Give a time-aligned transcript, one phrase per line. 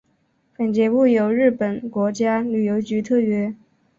[0.57, 3.53] 本节目由日本国家旅游局特约。